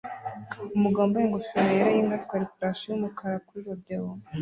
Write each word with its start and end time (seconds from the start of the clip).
Umugabo 0.77 1.03
wambaye 1.03 1.23
ingofero 1.25 1.69
yera 1.75 1.89
yinka 1.95 2.15
atwara 2.19 2.43
ifarashi 2.45 2.85
yumukara 2.87 3.37
kuri 3.45 3.61
rodeo 3.67 4.09